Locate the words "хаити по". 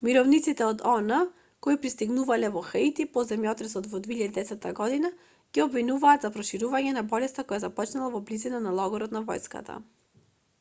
2.69-3.25